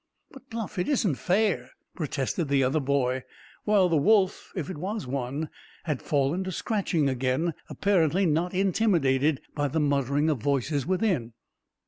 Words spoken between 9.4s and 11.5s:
by the muttering of voices within.